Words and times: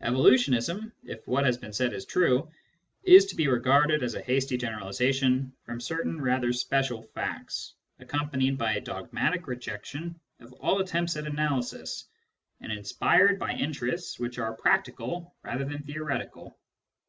Evolutionism, 0.00 0.92
if 1.04 1.24
what 1.28 1.44
has 1.44 1.56
been 1.56 1.72
said 1.72 1.92
is 1.92 2.04
true, 2.04 2.50
is 3.04 3.24
to 3.26 3.36
be 3.36 3.46
regarded 3.46 4.02
as 4.02 4.16
a 4.16 4.20
hasty 4.22 4.56
generalisation 4.58 5.52
from 5.62 5.80
certain 5.80 6.20
rather 6.20 6.52
special 6.52 7.04
facts, 7.04 7.74
accompanied 8.00 8.58
by 8.58 8.74
a 8.74 8.80
dogmatic 8.80 9.46
rejection 9.46 10.18
of 10.40 10.52
all 10.54 10.80
attempts 10.80 11.16
at 11.16 11.24
analysis, 11.28 12.08
and 12.60 12.72
inspired 12.72 13.38
by 13.38 13.52
interests 13.52 14.18
which 14.18 14.40
arc 14.40 14.58
practical 14.58 15.36
rather 15.44 15.64
than 15.64 15.84
theoretical. 15.84 16.58